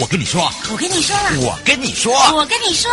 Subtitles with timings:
[0.00, 2.88] 我跟你说，我跟你说了，我跟你说，我跟你说，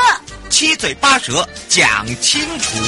[0.50, 2.80] 七嘴八舌讲清楚。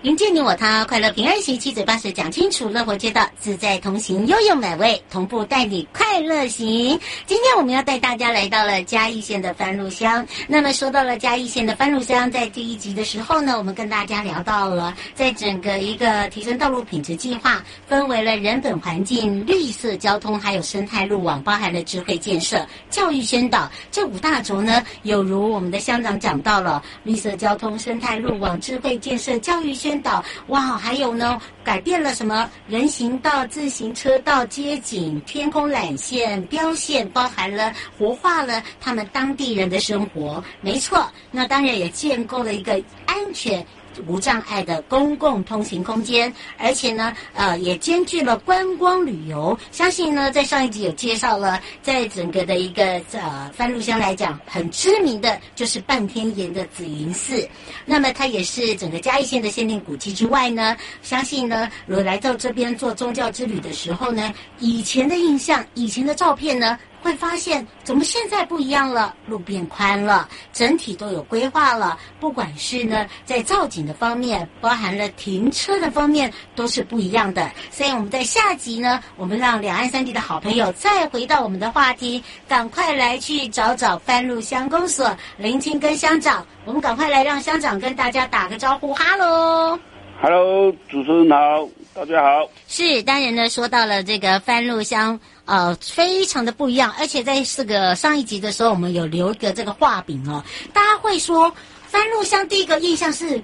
[0.00, 7.00] 迎接你我他，快乐平安行，七嘴八舌讲清楚，乐活街道自在同行，悠悠美味同步带你快快乐行。
[7.24, 10.26] 今天我们要带大家来到了嘉义县的番路乡。
[10.46, 29.72] 那么说到了嘉义县的番路乡，在第一集的时候呢，我们跟大家聊到了，在整个一个提升道路品质计划，分为了人本环境、绿色交通，还有生态路网，包含了智慧建设、教育宣导这五大轴呢，有如我们的乡长讲到了绿色交通、生态路网、智慧建设、教育。
[29.72, 40.42] 宣导哇，还有呢，改变了什么人行道、自行车道、街景、天空缆线、标线，包含了活化了他们当地人的生活。
[40.60, 43.64] 没错，那当然也建构了一个安全。
[44.06, 49.58] 无障碍的公共通行空间，而且呢，呃，也兼具了观光旅游。
[49.70, 57.48] 相信呢，在上一集有介绍了，在整个的一个呃番路乡来讲，很知名的就是半天岩的紫云寺。
[57.84, 66.78] 那么它也是整个嘉义县的限定古迹之外呢，相信呢，如果来到这边做宗教之旅的时候呢，以前的印象、以前的照片呢。
[67.02, 69.14] 会发现怎么现在不一样了？
[69.26, 71.98] 路变宽了，整体都有规划了。
[72.20, 77.50] 不管是呢，在造景的方面，包含了停车的方面，都是不一样的。
[77.70, 86.46] 所以我们在下集呢，我们让两岸三地的好朋友再回到我们的话题，赶快来去找找番路乡公所林清根乡长。
[86.64, 89.76] 我们赶快来让乡长跟大家打个招呼，哈喽，
[90.20, 92.48] 哈喽，主持人好，大家好。
[92.68, 95.18] 是，当然呢，说到了这个番路乡。
[95.44, 100.42] 呃，非常的不一样，而且在这个上一集的时候，我们有留一个这个画饼哦。
[100.72, 101.52] 大家会说，
[101.88, 103.42] 番路乡第一个印象是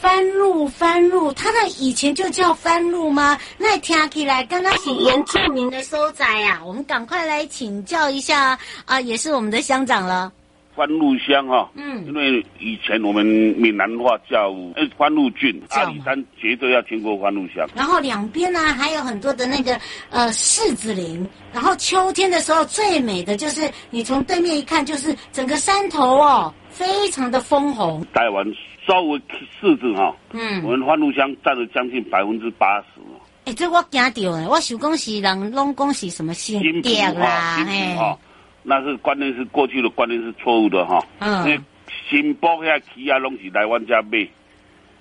[0.00, 3.38] 番路，番路，它的以前就叫番路吗？
[3.58, 10.32] 那听起来刚刚是原住民的收窄呀、我们赶快来请教一下啊、也是我们的乡长了。
[10.74, 17.66] 番路乡哈，嗯，因为以前我们闽南话叫呃番路郡，阿里山绝对要经过番路乡。
[17.74, 19.78] 然后两边呢还有很多的那个
[20.10, 28.04] 呃柿子林，然后秋天的时候最美的就是你从对面一看就是整个山头哦，非常的丰红。
[28.14, 28.44] 台湾
[28.86, 29.18] 稍微
[29.60, 33.00] 柿子哈，嗯，我们番路乡占了将近百分之八十。
[33.44, 38.16] 哎，这我惊到哎，我想讲是人拢讲是什么新店啦，哎。
[38.64, 41.60] 那是观念是过去的观念是错误的哈，嗯，因为
[42.08, 44.26] 新埔遐起啊，拢是来阮家买，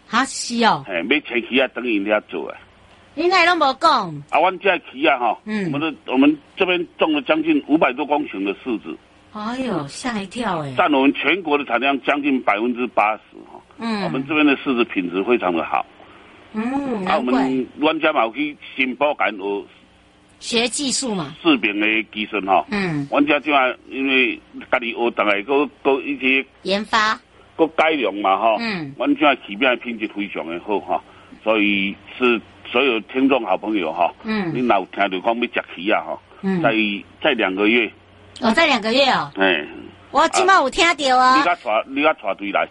[0.07, 2.57] 哈是哦，哎，买前期啊，等于人家做啊，
[3.13, 4.23] 你哪拢无讲？
[4.31, 8.97] 啊，阮家起啊哈，嗯，我们的我们这边种了将近五百多公顷的柿子，
[9.33, 13.21] 哎呦，吓一跳哎，占我们全国的产量将近百分之八十
[13.51, 15.85] 哈，嗯，我们这边的柿子品质非常的好，
[16.53, 19.65] 嗯，啊，我们阮家嘛有去新埔干学。
[20.41, 24.35] 学技术嘛，柿饼的技术哈，嗯，阮家就啊，因为
[24.71, 27.17] 家己学，大概搁搁一些研发，
[27.55, 31.01] 搁改良嘛哈，嗯，阮家起边品质非常的好哈，
[31.43, 36.73] 所以是所有听众好朋友哈，嗯，你老听到讲要食起啊哈，嗯，在
[37.23, 37.89] 在两个月，
[38.41, 39.63] 哦，在两个月哦，哎，
[40.09, 42.67] 我今晚有听到啊，你甲带你甲带队来。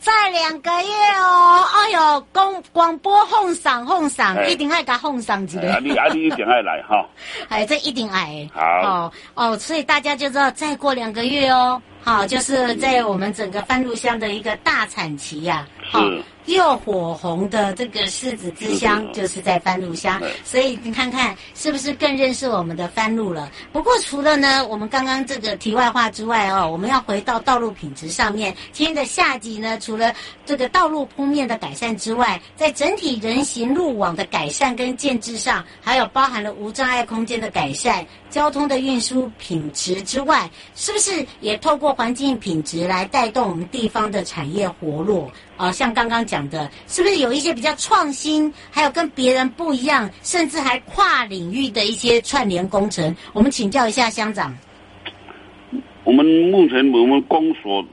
[0.00, 5.70] 再两个月哦，哎呦，广广播奉上奉上，一定爱甲奉上一个。
[5.70, 7.06] 啊，你啊，你一定爱来哈。
[7.50, 8.48] 哎，这一定爱。
[8.54, 8.62] 好。
[8.62, 15.66] 哦哦，所以大家就知道，再过两个月哦，好，就是在我们整个番路乡的一个大产期呀。
[15.92, 16.22] 是。
[16.54, 20.20] 又火红的这个柿子之乡，就是在番路乡。
[20.44, 23.50] 所以你看看是不是更认识我们的番路了？
[23.72, 28.54] 不过除了呢，我们刚刚这个题外话之外哦，我们要回到道路品质上面。
[28.72, 30.12] 今天的下集呢，除了
[30.44, 45.26] 这个道路铺面的改善之外，在整体人行路网的改善跟建制上，还有包含了无障碍空间的改善、交通的运输品质之外，是不是也透过环境品质来带动我们地方的产业活络？
[45.56, 53.14] 啊、呃，像刚刚讲的，是不是有一些比较创新，还有跟别人不一样，甚至还跨领域的一些串联工程？
[53.32, 54.56] 我们请教一下乡长。
[56.04, 57.84] 我们目前我们公所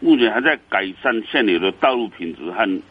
[0.00, 2.82] 目前还在改善现有的道路品质和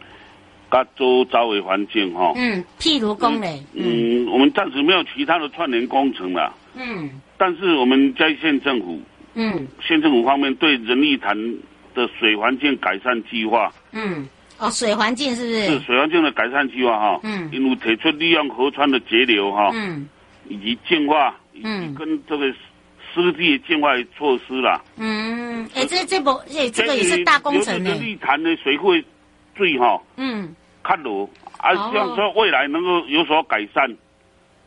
[0.69, 2.33] 各周遭的环境哈。
[2.35, 3.47] 嗯，譬如工呢？
[3.73, 6.53] 嗯，我们暂时没有其他的串联工程了。
[6.77, 9.01] 嗯，但是我们嘉义县政府，
[9.33, 11.35] 嗯，县政府方面对仁义潭
[11.93, 14.27] 的水环境改善计划，嗯，
[14.59, 15.65] 哦，水环境是不是？
[15.65, 17.19] 是水环境的改善计划哈。
[17.23, 20.07] 嗯，因为提出利用河川的截流哈，嗯，
[20.47, 22.45] 以及净化，嗯，跟这个
[23.13, 24.81] 湿地净化措施啦。
[24.97, 27.89] 嗯，哎、欸，这这不，哎，这个也是大工程呢。
[27.89, 29.03] 仁义潭的水会
[29.55, 33.89] 最哈，嗯，看路，啊，希望说未来能够有所改善。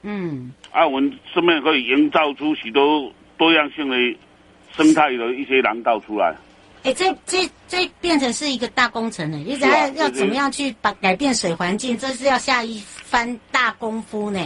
[0.03, 3.97] 嗯，啊，我们顺便可以营造出许多多样性的
[4.73, 6.35] 生态的一些廊道出来。
[6.83, 14.41] 哎，这这这变成是一个大工程呢，你想要要怎么样去把改变水环境，这是要下一番大功夫呢。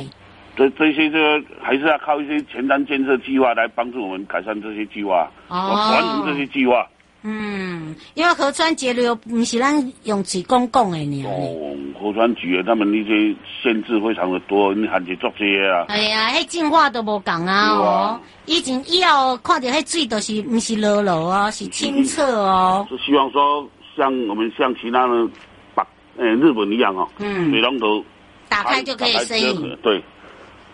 [0.56, 6.85] 这这些这个还是要靠一些前瞻建设计划来帮助我们改善这些计划，哦，完成这些计划。
[7.26, 11.25] 嗯，因为河川截流不是咱用水公共的呢。
[11.25, 15.87] 哦，河川局他们那些限制非常的多，你还得做这些啊。
[15.88, 22.87] 哎呀，迄净化都无讲啊哦，以前以后看到迄水都是不是浊浊啊，是清澈哦。
[22.91, 23.67] 是希望说
[23.97, 25.26] 像我们像其他的
[25.75, 25.87] 把
[26.19, 28.05] 呃日本一样哦，嗯，水龙头
[28.50, 29.79] 打开就可以生饮。
[29.82, 30.03] 对。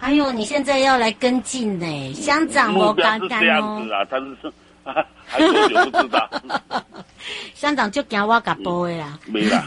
[0.00, 3.30] 还有你现在要来跟进呢，乡长我刚刚哦。
[3.34, 4.52] 是这样子啊，但是。
[5.30, 6.28] 还有不知道，
[7.54, 9.64] 乡长就讲我甲播的啦，没啦。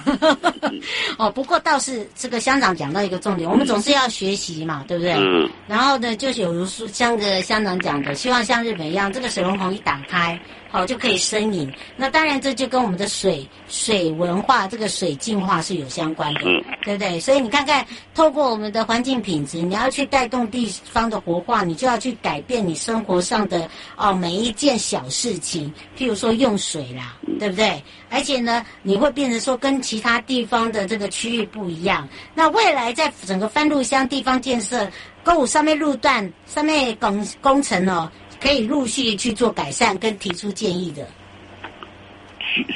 [1.18, 5.14] 哦，不过倒是这个乡长讲到一个重点，我们总是要学习嘛，对不对？
[5.14, 5.50] 嗯。
[5.68, 10.38] 然后呢，就是有如说像个乡长讲的，希望像日本一样，这个水龙头一打开。
[10.70, 11.72] 好，就可以生饮。
[11.96, 16.42] 那当然，这就跟我们的水水文化、这个水净化是有相关的，
[16.84, 17.20] 对不对？
[17.20, 17.86] 所以你看看，
[18.16, 25.53] 透过我们的环境品质，你要去带动地方的活化，你就要去改变你生活上的哦每一件小事情，
[25.98, 27.82] 譬如说用水啦，对不对？
[28.10, 32.08] 而且呢，你会变成说跟其他地方的这个区域不一样。
[32.34, 34.90] 那未来在整个番路乡地方建设，
[35.24, 38.12] 公五上面路段上面工工程哦。
[38.42, 41.08] 可以陆续去做改善跟提出建议的。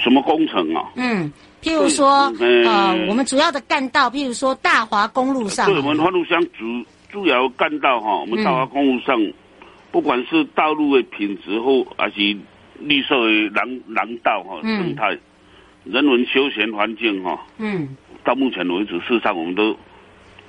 [0.02, 0.90] 什么工程啊？
[0.96, 1.30] 嗯，
[1.62, 5.66] 譬如说，呃，我们主要的干道，譬如说大华公路上。
[5.66, 6.64] 对，我们番路乡主
[7.12, 9.34] 主要干道哈，我们大华公路上，嗯、
[9.92, 12.38] 不管是道路的品质或还是
[12.80, 19.76] 绿色的廊廊道哈，生态、嗯、人文休闲环境哈，嗯，到目前为止，事实上我们都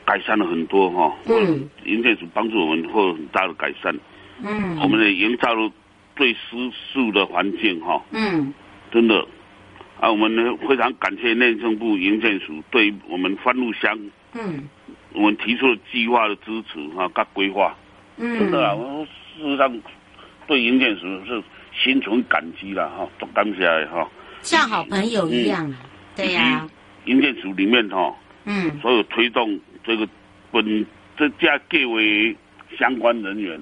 [0.04, 1.16] 改善了很多哈。
[1.26, 3.94] 嗯，营建署帮助我们会有很大的改善。
[4.42, 5.70] 嗯，我们也营造了
[6.16, 8.02] 最舒适的环境哈。
[8.12, 8.52] 嗯，
[8.90, 9.26] 真的，
[10.00, 13.98] 啊，我们呢非常感谢内政部营建署对我们番路乡，
[14.34, 14.68] 嗯，
[15.12, 17.74] 我们提出了计划的支持哈，跟规划。
[18.16, 19.04] 嗯，真的啊，我
[19.36, 19.80] 事实上
[20.46, 21.42] 对营建署是
[21.82, 24.08] 心存感激了哈，都感谢哈。
[24.42, 25.74] 像好朋友一样，
[26.16, 26.68] 对呀。
[27.06, 28.14] 营建署里面哈，
[28.44, 30.06] 嗯，所有推动这个
[30.50, 30.86] 本
[31.16, 32.36] 这家各位
[32.78, 33.58] 相关人员。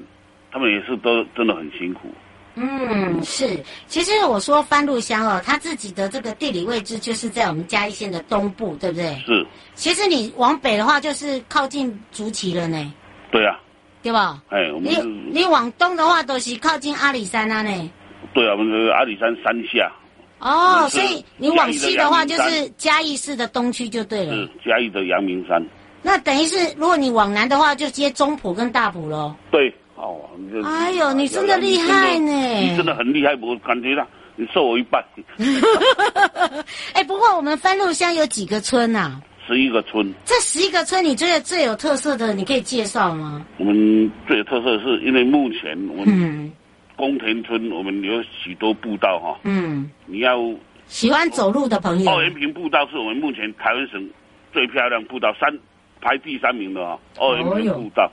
[0.49, 2.09] 他们也是都真的很辛苦。
[2.55, 3.63] 嗯，是。
[3.87, 9.15] 其实我说番路乡哦，它自己的这个地理位置就是在我们嘉义县的东部，对不对？
[9.27, 9.47] 是。
[9.75, 12.95] 其实你往北的话，就是靠近竹崎了呢。
[13.31, 13.61] 对啊。
[14.03, 14.43] 对吧？
[14.49, 17.91] 哎，我们你你往东的话，都是靠近阿里山啊呢。
[18.37, 19.91] 对啊，我们是阿里山山下。
[20.39, 24.35] 哦，所以你往西的话，就是嘉义市的东区就对了。
[24.35, 25.61] 是嘉义的阳明山。
[26.03, 29.35] 那等于是，如果你往南的话，就接中埔跟大埔喽。
[29.51, 29.75] 对。
[29.95, 32.31] 哦，你哎呦，你真的厉害呢！
[32.61, 35.03] 你真的很厉害，我感觉到你瘦我一半。
[36.93, 39.23] 哎，不过我们番路乡有几个村呐、啊？
[39.49, 40.13] 十一个村。
[40.27, 43.47] 这十一个村，你觉得最有特色的，你可以介绍吗？
[43.57, 46.53] 我们最有特色的是因为目前我们
[46.97, 49.39] 宫田村，我们有许多步道哈。
[49.45, 49.91] 嗯。
[50.07, 50.39] 你要
[50.87, 52.11] 喜欢走路的朋友。
[52.11, 54.11] 二元坪步道是我们目前台湾省
[54.53, 55.57] 最漂亮步道，三
[56.01, 56.99] 排第三名的哈。
[57.19, 58.11] 二元坪步道。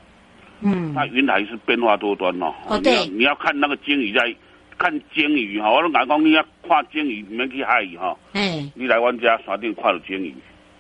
[0.66, 2.54] 嗯，那云海是变化多端哦。
[2.68, 4.34] 哦，对，你要看那个鲸鱼在
[4.78, 8.16] 看鲸鱼哈，我都敢讲你要看鲸鱼，免去海鱼哈。
[8.34, 10.34] 哎，你来我家山顶看到鲸鱼。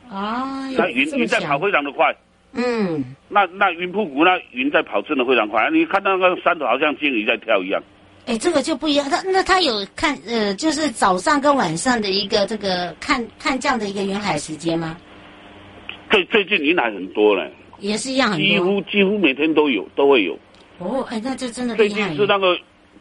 [0.09, 2.15] 哦，那云云在跑非常的快。
[2.53, 3.03] 嗯。
[3.27, 7.81] 那那云瀑谷那云在跑真的非常快，你看到那个山头好像鲸鱼在跳一样。
[8.25, 9.09] 哎，这个就不一样。
[9.09, 14.95] 他那他有看呃，就是早上跟晚上的一个这个看看这样的一个云海时间吗？
[16.09, 20.37] 最最近云海很多嘞，也是一样很多，几乎几乎每天都有都会有。
[20.79, 21.75] 哦，哎，那就真的。
[21.75, 22.57] 最近是那个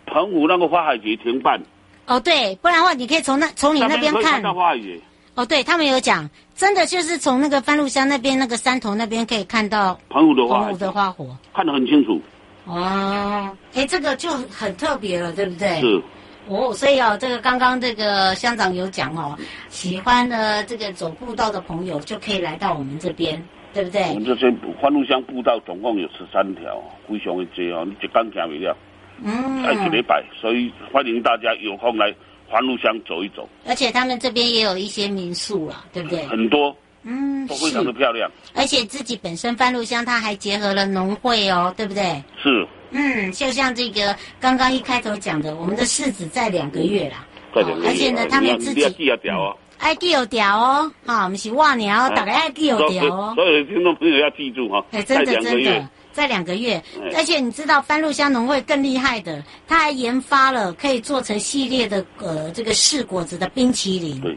[0.07, 1.61] 澎湖那个花海节停办。
[2.07, 4.23] 哦，对，不然的话你可以从那从你那边看。
[4.23, 4.99] 看到花海节。
[5.35, 12.21] 哦，对他们有讲，真的就是从那个番路乡那边那个山头那边可以看到澎湖的花，澎湖的花火，看得很清楚。
[12.65, 15.81] 哦，哎，这个就很特别了，对不对？
[15.81, 16.03] 是。
[16.49, 19.37] 哦，所以哦，这个刚刚这个乡长有讲哦，
[19.69, 23.41] 喜欢呢这个走步道的朋友就可以来到我们这边，
[23.73, 24.03] 对不对？
[24.09, 28.77] 我们这些欢路乡步道总共有十三条，非常的多哦，你一刚讲不了。
[29.23, 29.63] 嗯。
[29.63, 32.13] 还一礼拜，所以欢迎大家有空来
[32.49, 33.49] 环路乡走一走。
[33.67, 36.25] 而且他们这边也有一些民宿啊，对不对？
[36.27, 36.77] 很多。
[37.05, 38.31] 嗯，都非常的漂亮。
[38.55, 42.23] 而且自己本身番路乡，它还结合了农会哦，对不对？
[42.43, 42.67] 是。
[42.91, 47.27] 嗯，就像这个刚刚一开头讲的，我们的柿子在两个月啦。
[47.53, 47.89] 对对对。
[47.89, 48.89] 而且呢，他们自己。
[48.91, 49.57] 记要调哦。
[49.79, 53.33] 爱记有调哦，啊，我们是蜗牛，大家爱记有调哦。
[53.35, 54.85] 所有的听众朋友要记住哈。
[54.93, 56.81] 哎，真的真的，在两个月。
[57.17, 64.21] 而且你知道番路乡农会更厉害的，他还研发了可以做成系列的呃这个柿果子的冰淇淋。
[64.21, 64.37] 对。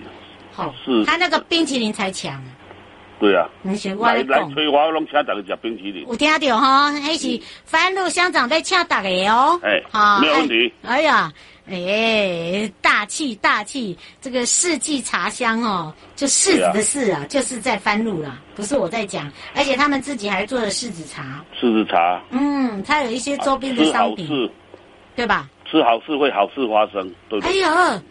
[0.56, 0.74] 好。
[0.84, 1.04] 是。
[1.06, 2.42] 他那个冰淇淋才强。
[3.18, 6.06] 对啊，来来催我，拢请大家吃冰淇淋。
[6.06, 6.92] 有听到哈？
[6.92, 9.58] 还是番路乡长在请大家哦。
[9.64, 10.74] 哎，好，没有问题。
[10.84, 11.32] 哎呀，
[11.66, 19.32] 哎，大气大气，这个四季茶香哦，就柿子的柿啊，就是在番路啦，不是我在讲。
[19.56, 21.42] 而且他们自己还做了柿子茶。
[21.58, 22.22] 柿子茶。
[22.32, 24.28] 嗯，它有一些周边的商品。
[24.28, 24.52] 吃好事。
[25.16, 25.50] 对吧？
[25.72, 27.64] 吃好事会好事发生，对不对？
[27.64, 28.02] 哎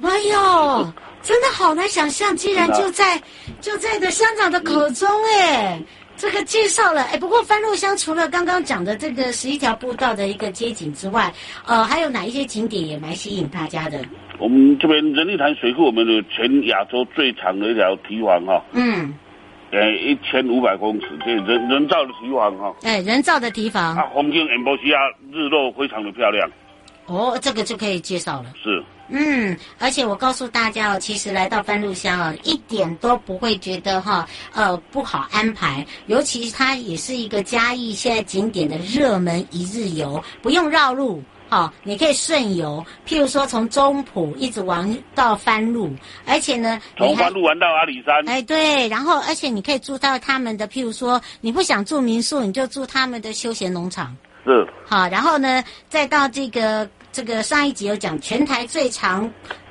[0.00, 0.92] 呦，哎呦。
[1.22, 3.20] 真的好难想象，竟然就在
[3.60, 5.80] 就在的乡长的口中哎，
[6.16, 7.18] 这个介绍了哎。
[7.18, 11.32] 不过番路乡除了刚刚讲的这个十一条步道的一个街景之外，
[11.66, 14.02] 呃，还有哪一些景点也蛮吸引大家的？
[14.38, 18.64] 我们这边人力潭水库，我们的全亚洲最长的一条堤防哈。
[18.72, 19.14] 嗯。
[19.72, 22.74] 呃，一千五百公尺，这人人造的堤防哈。
[22.82, 23.96] 哎，人造的堤防。
[23.96, 24.98] 啊，风景很不西啊，
[25.30, 26.50] 日落非常的漂亮。
[27.06, 28.46] 哦，这个就可以介绍了。
[28.60, 28.82] 是。
[29.12, 35.84] 嗯，而且我告诉大家哦，其实来到番路乡哦，一点都不会觉得哈，呃，不好安排。
[36.06, 42.84] 尤其它也是一个嘉义现在景点的热门一日游，不用绕路，好，你可以顺游。
[43.04, 45.90] 譬如说从中埔一直玩到番路，
[46.24, 48.28] 而且呢，从番路玩到阿里山。
[48.28, 54.16] 哎，对，然后而且你可以住到他们的，譬如说你不想住民宿，你就住他们的休闲农场。
[54.44, 54.66] 是。
[54.86, 56.88] 好，然后呢，再到这个。
[57.12, 59.30] 这个上一集有讲全台最长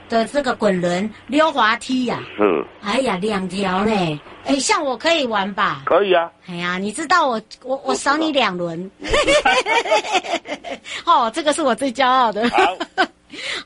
[0.10, 5.84] 的这个滚轮溜滑梯呀，是，哎呀，两条呢，哎，像我可以玩吧？
[5.86, 6.30] 可以啊。
[6.48, 8.90] 哎呀，你知道我我我少你两轮，
[11.06, 12.50] 哦，这个是我最骄傲的。
[12.50, 12.78] 好，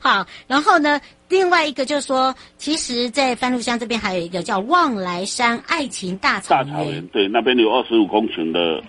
[0.00, 8.82] 好，然后呢，另外一个就是说，其实，在番路乡这边还有一个叫望来山爱情大草原，大草原，对，那边有二十五公顷的。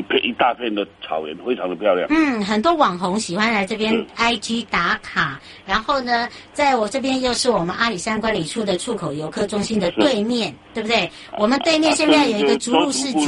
[0.00, 2.08] 一片一大片的草原，非常的漂亮。
[2.10, 5.38] 嗯，很多网红喜欢来这边 IG 打卡。
[5.66, 11.10] 然后呢，在我这边又是我们阿里山管理处的出口游客中心的对面，对不对？
[11.38, 13.26] 我们对面现在有一个竹鹿市集。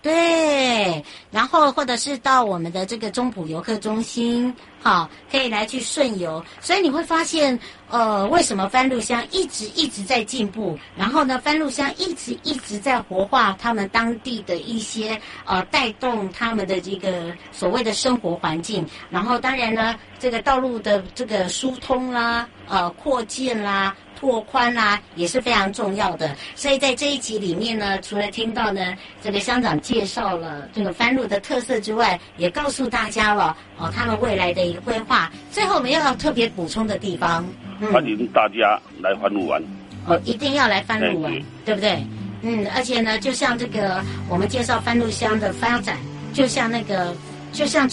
[0.00, 6.42] 对，然后或者是到我们的这个中埔游客中心，好，可以来去顺游。
[6.60, 7.58] 所以你会发现，
[7.90, 10.78] 呃，为什么番路乡一直一直在进步？
[10.96, 18.86] 然后呢，番路乡一直一直在活化他们当地的一些呃，带动他们的这个所谓的生活环境。
[19.10, 23.96] 然后当然呢，这个道路的这个疏通啦，呃，扩建啦。
[24.18, 35.30] 拓宽啦、啊、也是非常重要的，所以在这一集里面呢，除了听到呢这个乡长介绍了这个番路的特色之外，也告诉大家了哦他们未来的一个规划。
[35.52, 37.46] 最后我们又要特别补充的地方，
[37.80, 39.62] 嗯、欢迎大家来番路玩
[40.06, 41.32] 哦，一定要来番路玩，
[41.64, 42.04] 对不对？
[42.42, 45.96] 嗯，而且呢，就像这个我们介绍番路乡的发展，
[46.32, 47.14] 就像那个，
[47.52, 47.88] 就像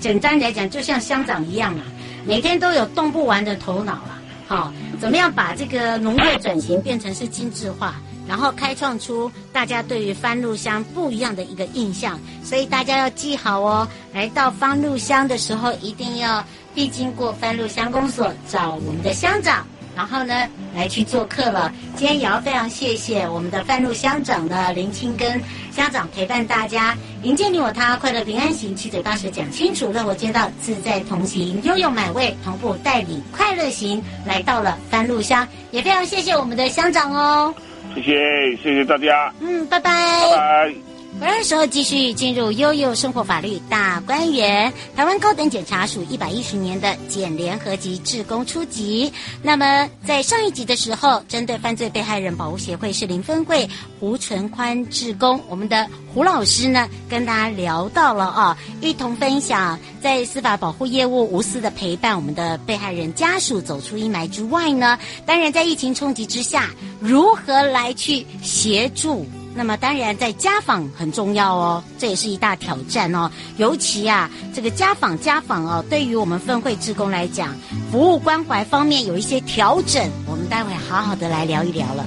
[0.00, 1.84] 简单来讲，就像乡长一样啊，
[2.26, 4.18] 每天都有动不完的头脑啊。
[4.48, 4.72] 好，
[5.02, 7.94] 怎么样把这个农业转型变成是精致化，
[8.28, 12.20] 然后开创出大家对于番路乡不一样的一个印象？
[12.44, 21.72] 所以大家要记好哦，来到番路乡的时候，一定要必经过番路乡公所，找我们的乡长然后呢来去做客了。
[21.96, 37.54] 今天也要非常谢谢我们的范路乡长的林清根乡长陪伴大家，迎接你我他，快乐平安行，七嘴八舌讲清楚，乐活街道自在同行，悠悠买味同步带领快乐行，来到了番路乡，也非常谢谢我们的乡长哦。
[37.94, 39.32] 谢谢，谢谢大家。
[39.40, 39.92] 嗯，拜拜。
[40.30, 40.91] 拜拜。
[41.20, 44.72] 回来的时候，继续进入悠悠生活法律大观园。
[44.96, 49.12] 台湾高等检察署一百一十年的检联合集志工初级。
[49.40, 53.68] 那么，在上一集的时候，针对犯罪被害人保护协会士林分会
[54.00, 69.24] 胡存宽志工，我们的胡老师呢，跟大家聊到了啊，一同分享在司法保护业务无私的陪伴我们的被害人家属走出阴霾之外呢，当然在疫情冲击之下，如何来去协助。
[69.54, 73.30] 那么当然，在家访很重要哦，这也是一大挑战哦。
[73.58, 77.54] 尤其啊，这个家访家访哦，对于我们分会职工来讲，
[77.90, 82.04] 服务关怀方面有一些调整，我们待会好好的来聊一聊了。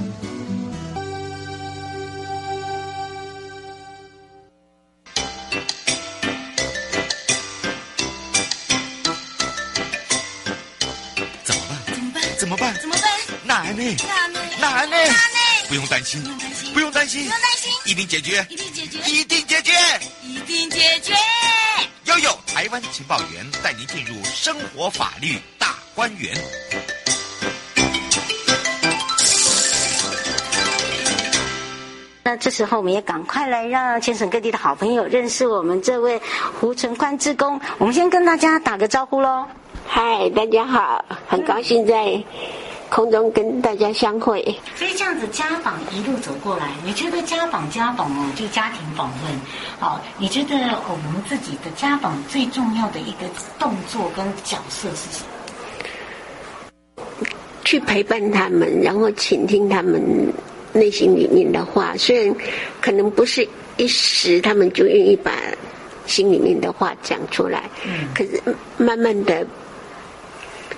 [11.44, 11.80] 怎么办？
[11.88, 12.24] 怎么办？
[12.40, 12.75] 怎么办？
[12.82, 13.02] 怎么办？
[13.46, 13.96] 难呢？
[14.02, 14.40] 难呢？
[14.60, 15.35] 难呢？
[15.75, 16.24] 不用担心，
[16.74, 19.74] 不用担心，不用担心，一定解决，一定解决，一定解决，
[20.24, 21.13] 一定解决。
[22.05, 26.34] 悠悠台湾情报员带您进入生活法律大观园。
[32.24, 36.22] 那这时候，我们也赶快来让全省各地的好朋友认识我们这位
[36.58, 37.60] 胡存宽志工。
[37.79, 39.46] 我们先跟大家打个招呼喽。
[39.86, 42.24] 嗨，大家好，很高兴在
[42.96, 44.42] 空中跟大家相会，
[44.74, 49.38] 所以这样子家访一路走过来，你觉得家访家访哦，就家庭访问，
[49.78, 53.28] 好，你觉得我们自己的家访最重要的一个
[53.60, 55.25] 动作跟角色是什
[56.96, 57.06] 么？
[57.66, 60.02] 去陪伴他们，然后倾听他们
[60.72, 61.98] 内心里面的话。
[61.98, 62.34] 虽然
[62.80, 65.34] 可能不是一时，他们就愿意把
[66.08, 68.42] 心里面的话讲出来，嗯，可是
[68.78, 69.46] 慢慢的。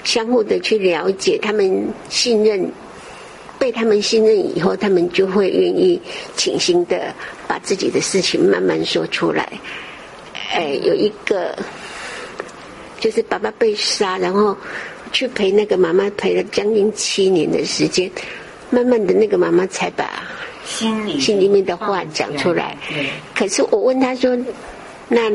[0.07, 2.71] 相互的去了解，他们信任，
[3.59, 6.01] 被他们信任以后，他们就会愿意
[6.37, 7.13] 倾心的
[7.45, 9.51] 把自己的事情慢慢说出来。
[10.53, 11.53] 哎，有一个
[13.01, 14.55] 就是爸爸被杀，然后
[15.11, 18.09] 去陪那个妈妈陪了将近七年的时间，
[18.69, 20.23] 慢慢的那个妈妈才把
[20.63, 22.77] 心里心里面的话讲出来。
[23.35, 24.37] 可是我问他说
[25.09, 25.29] ：“那？”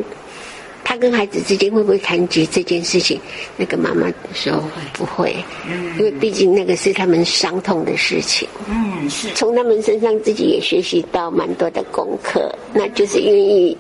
[0.85, 3.19] 他跟孩子之间会不会谈及这件事情？
[3.57, 5.35] 那个妈妈说不会，
[5.67, 8.49] 嗯，因为毕竟那个是他们伤痛的事情。
[8.69, 9.29] 嗯，是。
[9.35, 13.77] 从他们身上自己也学习到蛮多的功课，那就是愿意，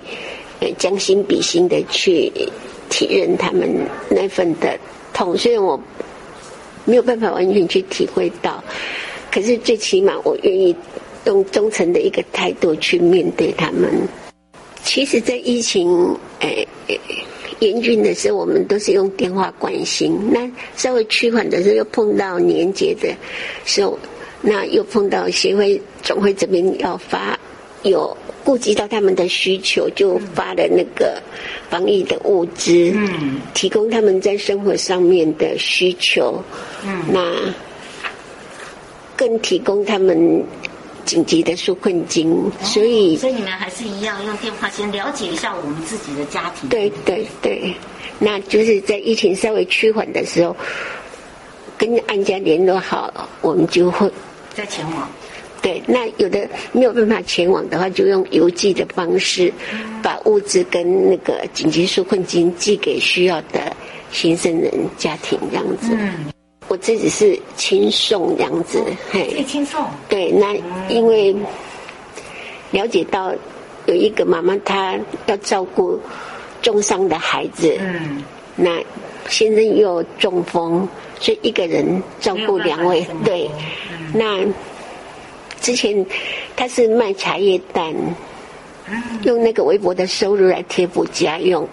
[0.61, 2.33] 呃，将心比心的去
[2.88, 3.69] 体认他们
[4.09, 4.79] 那份的
[5.12, 5.37] 痛。
[5.37, 5.79] 虽然我
[6.85, 8.62] 没有办法完全去体会到，
[9.31, 10.75] 可是最起码我愿意
[11.27, 13.91] 用忠诚的一个态度去面对他们。
[14.85, 16.66] 其实，在疫情诶
[17.61, 20.18] 严峻的时候，我们都是用电话关心。
[20.33, 23.09] 那稍微趋缓的时候，又碰到年节的
[23.64, 23.97] 时候，
[24.40, 27.38] 那又碰到协会总会这边要发，
[27.85, 31.23] 有顾及到他们的需求，就发了那个
[31.71, 36.42] 防疫的物资，嗯，提供他们在生活上面的需求，
[36.85, 37.55] 嗯，那
[39.16, 40.45] 更提供他们。
[41.05, 46.69] 紧急的纾困金，所以、哦、所以你们还是一样用电话先了解一下我们自己的家庭。
[46.69, 47.75] 对对对，
[48.19, 50.57] 那就是在疫情稍微趋缓的时候，
[51.77, 54.11] 跟安家联络好，我们就会
[54.55, 55.09] 再前往。
[55.61, 59.53] 对，那有的没有办法前往的话，就用邮寄的方式，
[60.03, 63.75] 把物资跟那个紧急纾困金寄给需要的
[64.11, 65.88] 新生人家庭，这样子。
[65.93, 66.27] 嗯。
[66.73, 69.85] 我自己是亲送这样子，哦、嘿，亲送。
[70.09, 70.57] 对，那
[70.89, 71.37] 因为
[72.71, 73.31] 了解到
[73.85, 76.01] 有一个妈妈，她要照顾
[76.63, 78.25] 重伤的孩子，嗯，
[78.57, 78.83] 那
[79.29, 80.89] 先生又中风，
[81.21, 83.51] 所以一个人照顾两位，对，
[83.91, 84.43] 嗯、那
[85.61, 86.07] 之前
[86.57, 87.95] 他是卖茶叶蛋，
[88.89, 91.69] 嗯、用那个微薄的收入来贴补家用。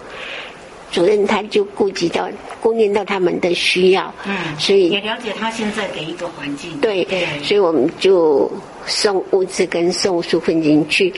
[0.92, 2.28] 主任他就顾及到、
[2.60, 8.52] 顾念到他们的需要，嗯，所以也了解他现在的一个环境，对，对，所以我们就
[8.86, 11.14] 送物资跟送纾困金去。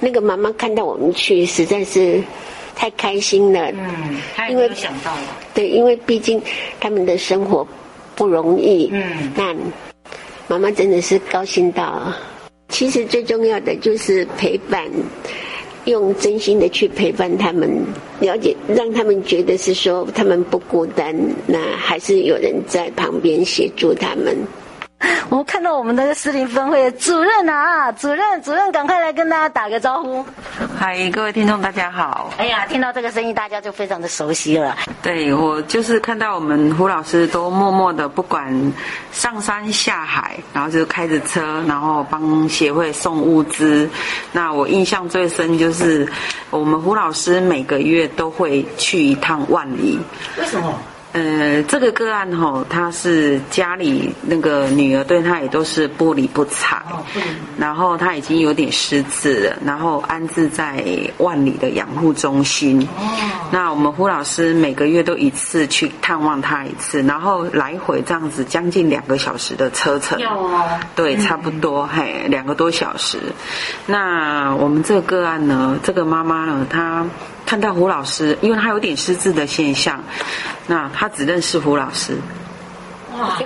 [0.00, 2.20] 那个妈妈看到我们去，实在是
[2.74, 4.16] 太开心了，嗯，
[4.50, 5.22] 因为想到了，
[5.54, 6.42] 对，因为毕竟
[6.80, 7.66] 他们的生活
[8.14, 9.54] 不容易，嗯，那
[10.48, 12.12] 妈妈真的是高兴到。
[12.68, 14.84] 其实最重要的就是陪伴。
[15.86, 17.68] 用真心的去陪伴他们，
[18.20, 24.36] 了解，让他们觉得是说他们不孤单，那还是有人在旁边协助他们。
[25.28, 30.24] 我们看到我们的司林分会的主任啊，主任，主任，赶快来跟大家打个招呼。
[30.78, 32.30] 嗨，各位听众，大家好。
[32.38, 34.74] 哎呀，听到这个声音，大家就非常的熟悉了。
[35.02, 38.72] 对，我就是看到我们胡老师都默默的，不管
[39.12, 43.88] 上山下海，然后就开着车，然后帮协会送物资。
[44.32, 46.10] 那我印象最深就是，
[46.50, 49.98] 我们胡老师每个月都会去一趟万里。
[50.38, 50.72] 为什么？
[51.16, 56.76] 呃，这个个案吼，他是家里那个女儿对他也都是不理不睬，
[57.56, 60.84] 然后他已经有点失智了，然后安置在
[61.16, 62.86] 万里的养护中心。
[63.50, 70.20] 那我们胡老师每个月都一次去探望他一次，然后来回这样子将近两个小时的车程。
[70.94, 73.18] 对，差不多嘿，两个多小时。
[73.86, 77.06] 那我们这个个案呢，这个妈妈呢，她。
[77.46, 80.02] 看到胡老师，因为他有点失智的现象，
[80.66, 82.18] 那他只认识胡老师。
[83.18, 83.38] 哇，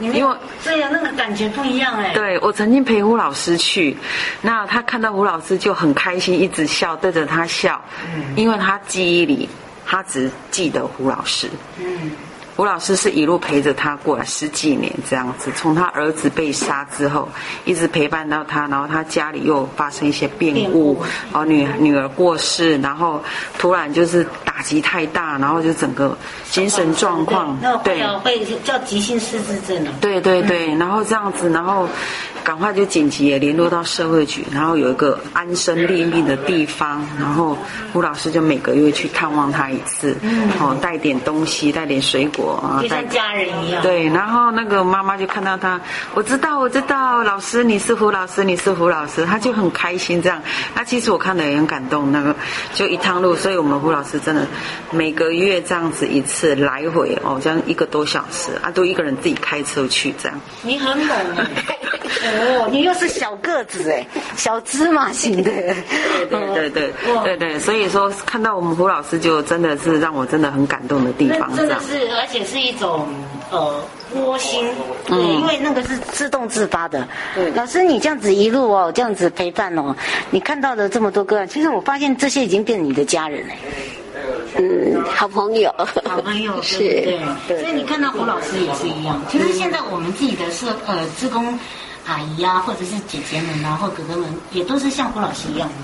[0.00, 2.12] 因为对呀，那个感觉不一样哎。
[2.12, 3.96] 对，我曾经陪胡老师去，
[4.42, 7.80] 那他看到胡老师就很开心，一直笑，对着他笑。
[8.14, 8.34] 嗯。
[8.36, 9.48] 因为他记忆里，
[9.86, 11.48] 他只记得胡老师。
[11.78, 12.10] 嗯。
[12.56, 17.28] 胡老师是一路陪着他过来十几年这样子，从他儿子被杀之后，
[17.64, 23.20] 一直陪伴到他，然后他家里又发生一些变故，哦，女女儿过世，然后
[23.58, 26.16] 突然就是打击太大，然后就整个
[26.48, 29.84] 精神状况，对，会叫急性失智症。
[30.00, 31.88] 对对对，然后这样子，然后
[32.44, 37.58] 赶快就紧急也联络到社会局，然后有一个安身立命的地方，然后
[37.94, 40.16] 吴老师就每个月去探望他一次，
[40.60, 42.43] 哦，带点东西，带点水果。
[42.82, 43.82] 就像家人一样。
[43.82, 45.80] 对，然后那个妈妈就看到他，
[46.14, 50.42] 我知道，我知道，老师你是胡老师，你是胡老师，他就很开心这样。
[50.74, 52.34] 那其实我看的也很感动，那个
[52.72, 54.46] 就一趟路，所以我们胡老师真的
[54.90, 60.40] 每个月这样子一次来回哦，这样一个多小时啊，都一个人自己开车去这样。
[60.62, 61.48] 你很猛啊！
[62.04, 65.50] 哦，你又是小个子哎，小芝麻型的。
[65.50, 66.92] 对对对对
[67.24, 71.54] 对对，所以说看到我们胡老师，就真的是让我真的很感动的地方。
[71.56, 73.06] 真的是，而且是一种
[73.50, 73.80] 呃
[74.14, 74.66] 窝心，
[75.06, 77.06] 对，因为那个是自动自发的。
[77.34, 79.94] 对，老师你这样子一路哦，这样子陪伴哦，
[80.30, 83.54] 你看到的这么多个案，其实我发现这些已经变成你的家人了。
[84.56, 86.78] 嗯，好朋友，好朋友 是，
[87.48, 87.60] 对。
[87.60, 89.20] 所以你看到胡老师也是一样。
[89.28, 91.58] 其实现在我们自己的社呃职工。
[92.06, 95.74] 阿姨啊，或者是姐姐们然后哥哥们，也都是像胡老师一样的。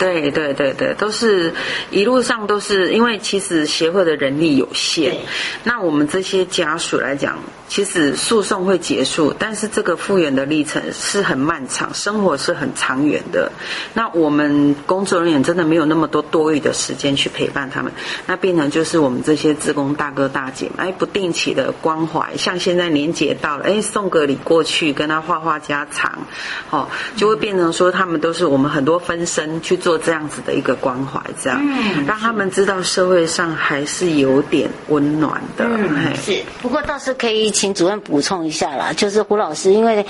[0.00, 1.52] 对对对对，都是
[1.90, 5.14] 一路上都是，因为其实协会的人力有限，
[5.62, 13.52] 那我们这些家属来讲，其实诉讼会结束，但是这个复原的历程是很漫长，生活是很长远的。
[13.92, 17.92] 那我们工作人员真的没有那么多多余的时间去陪伴他们，
[18.26, 26.26] 那变成就是我们这些职工大哥大姐，哎，不定期的关怀，像现在年节到了，哎，送个礼过去，跟他话话家常，
[26.70, 29.89] 哦，就会变成说他们都是我们很多分身去做。
[29.90, 35.64] 做这样子的一个关怀，这样、嗯、让他们知道社会上还是有点温暖的。
[35.66, 40.06] 嗯、是，不过倒是可以请主任补充一下啦，就是胡老师，因为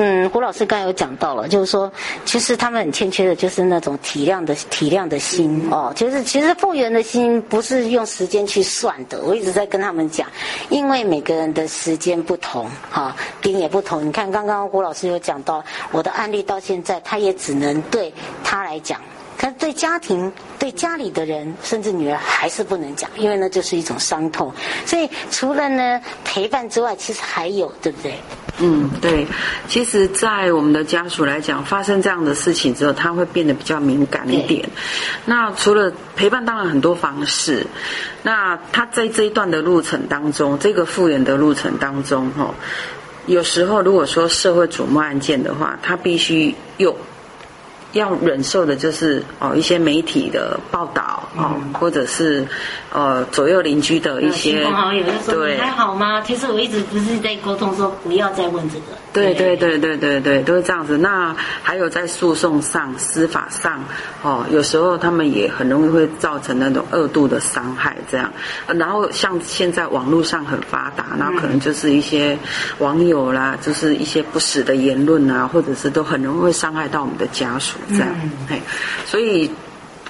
[0.00, 1.90] 嗯，胡老师刚才有讲到了，就是说，
[2.24, 9.20] 其实他们很欠缺的就是那种体谅的体谅的心、嗯、哦，就是其实复原的心不是用时间去算的。
[9.22, 10.28] 我一直在跟他们讲，
[10.68, 14.06] 因为每个人的时间不同，哈，点也不同。
[14.06, 19.00] 你看刚刚胡老师有讲到我的案例，到现在他也只能对他来讲。
[19.36, 24.52] 可是对家庭、对家里的人，甚至女儿还是不能讲，因为那就是一种伤痛。
[24.86, 28.14] 所以除了呢陪伴之外，其实还有，对不对？
[28.60, 29.26] 嗯，对。
[29.68, 34.68] 其实，在我们的家属来讲，发生这样的事情之后，他会变得比较敏感一点。
[35.24, 37.66] 那除了陪伴，当然很多方式。
[38.22, 42.52] 那他在这一段的路程当中，这个复原的路程当中，哈，
[43.26, 46.94] 有时候如果说社会瞩目案件的话，他必须用。
[47.92, 52.46] 要忍受的就是哦一些媒体的报道哦，或者是
[52.92, 56.20] 呃左右邻居的一些亲朋好友就说对，还好吗？
[56.20, 58.84] 其实我一直不是在沟通说不要再问这个。
[59.10, 60.98] 对对对对对对，都是这样子。
[60.98, 63.82] 那还有在诉讼上、司法上
[64.22, 68.30] 哦，有时候他们也很容易会造成那种恶度的伤害这样。
[68.66, 72.38] 然后像现在网络上很发达，那可能就是一些
[72.78, 77.77] 网友啦，就是一些不实的言论啊，或者是都很容易会伤害到我们的家属。
[77.90, 78.08] 这样，
[78.48, 78.60] 嘿，
[79.06, 79.50] 所以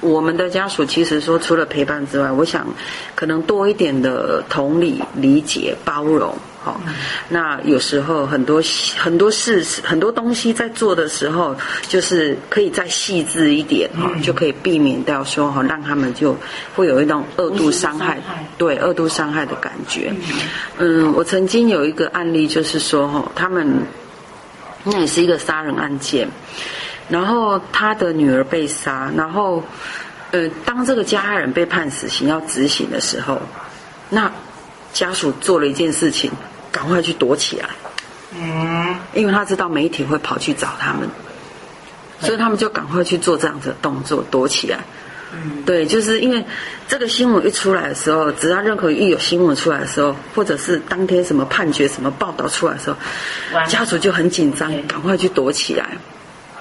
[0.01, 2.67] 我们的家属其实说，除了陪伴之外，我想
[3.15, 6.81] 可能多一点的同理、理解、包容，哈。
[7.29, 8.63] 那有时候很多
[8.97, 11.57] 很多事很多东西在做的时候，
[11.89, 16.37] 就是可以再细致一点哈，就可以避免掉说哈，让他们就
[16.77, 18.21] 会有一种二度伤害，
[18.57, 20.15] 对二度伤害的感觉。
[20.79, 23.69] 嗯，我曾经有一个案例，就是说哈，他们
[24.85, 26.29] 那也是一个杀人案件，
[27.09, 29.62] 然后他的女儿被杀，然后。
[30.31, 33.40] 呃，当这个加害人被判死刑要执行的时候，
[34.11, 34.31] 那
[34.92, 36.31] 家属做了一件事情，
[36.71, 37.71] 赶快去躲起来。
[38.37, 41.09] 嗯，因为他知道媒体会跑去找他们，
[42.21, 44.81] 所以他们就赶快去做这样子的动作，躲起来。
[45.33, 46.44] 嗯，对，就是因为
[46.87, 52.97] 这个新闻一出来的时候，只要任何一有新闻出来的时候，或者是当天什么判决、什么报道出来的时候，
[53.66, 55.97] 家属就很紧张，赶快去躲起来。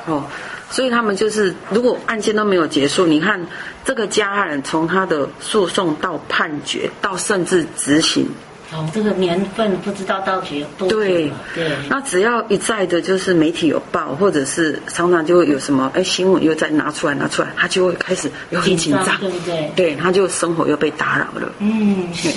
[0.07, 0.23] 哦。
[0.69, 3.39] 所以他们就是，如果案件都没有结束，你看
[3.85, 8.27] 这个加害人从他的诉讼到判决，到甚至执行。
[8.73, 10.97] 哦，这个年份不知道到底有多久。
[10.97, 11.71] 对对。
[11.89, 19.71] 那只要一再的，就是媒体有报，或者是常常就会有什么，哎，新闻又再拿出来拿出来，他就会开始又很紧张，紧张，对不对？
[19.75, 21.51] 对，他就生活又被打扰了。
[21.59, 22.29] 嗯，是。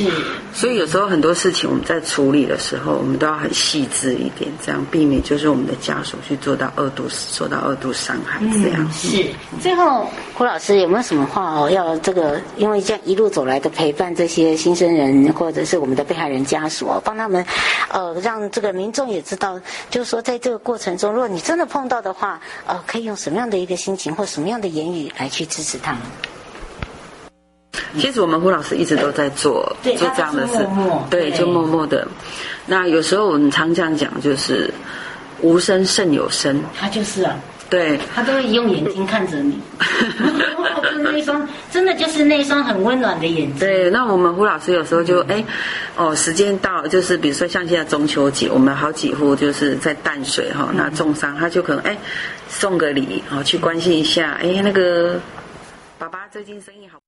[0.53, 8.40] 所以有时候很多事情我们在处理的时候，我们都要很细致一点，这样避免就是我们的家属去做到二度受到二度伤害。
[8.62, 9.25] 这样、嗯、是。
[9.61, 11.69] 最后，胡老师有没有什么话哦？
[11.71, 17.45] 要这个，因为这样一路走来的陪伴这些新生人，或者是我们的被害人家属，帮他们，
[17.89, 26.01] 呃，让这个民众也知道，就是说，在这个过程中，如果你真的碰到的话，呃，可以用什么样的一个心情或什么样的言语来去支持他们？
[27.99, 32.07] 其实我们胡老师一直都在做，做这样的事，默默对，就默默的。
[32.67, 34.73] 那有时候我们常这样讲，就是
[35.41, 36.63] 无声胜有声。
[36.79, 37.35] 他就是啊。
[37.71, 39.57] 对，他都会用眼睛看着你，
[40.91, 43.61] 就那一双，真的就是那双很温暖的眼睛。
[43.61, 45.45] 对，那我们胡老师有时候就哎，
[45.97, 51.97] 哦，时间到，就是比如说像现在中秋节，我们好几户就是在淡水哈，那重伤，他就可能哎
[52.49, 55.21] 送个礼，哦，去关心一下，哎，那个
[55.97, 57.00] 爸爸最近生意好。